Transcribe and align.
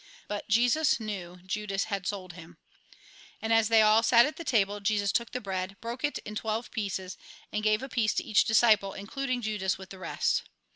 But 0.27 0.47
Jesus 0.49 0.99
knew 0.99 1.39
Judas 1.45 1.83
had 1.83 2.07
sold 2.07 2.33
him. 2.33 2.57
And 3.39 3.53
as 3.53 3.67
they 3.69 3.83
all 3.83 4.01
sat 4.01 4.25
at 4.25 4.35
table, 4.47 4.79
Jesus 4.79 5.11
took 5.11 5.31
bread, 5.31 5.77
broke 5.79 6.03
it 6.03 6.17
in 6.25 6.33
twelve 6.33 6.71
pieces, 6.71 7.19
and 7.53 7.61
gave 7.61 7.83
a 7.83 7.87
piece 7.87 8.15
to 8.15 8.23
each 8.23 8.45
disciple, 8.45 8.93
including 8.93 9.43
Judas 9.43 9.77
with 9.77 9.91
the 9.91 9.99
rest. 9.99 10.41